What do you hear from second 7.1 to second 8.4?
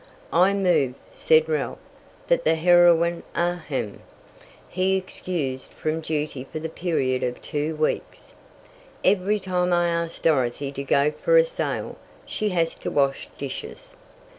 of two weeks.